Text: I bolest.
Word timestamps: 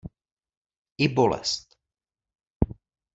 I 1.05 1.09
bolest. 1.19 1.77